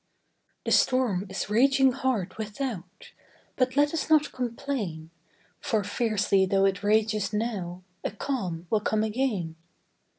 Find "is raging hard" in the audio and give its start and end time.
1.29-2.35